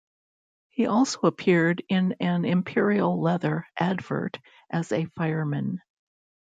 [0.69, 5.79] He also appeared in an Imperial Leather advert as a fireman.